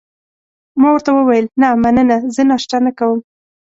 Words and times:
ما 0.79 0.87
ورته 0.91 1.11
وویل: 1.13 1.45
نه، 1.61 1.67
مننه، 1.83 2.17
زه 2.35 2.41
ناشته 2.51 2.77
نه 2.85 2.91
کوم. 2.97 3.19